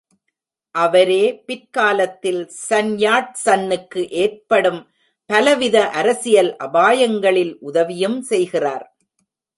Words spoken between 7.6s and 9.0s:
உதவியும் செய்கிறார்.